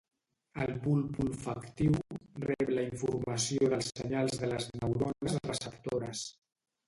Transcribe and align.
El 0.63 0.71
bulb 0.85 1.19
olfactiu 1.25 1.97
rep 2.45 2.71
la 2.77 2.85
informació 2.89 3.69
dels 3.73 3.91
senyals 3.99 4.41
de 4.45 4.49
les 4.55 4.67
neurones 4.79 5.37
receptores. 5.51 6.25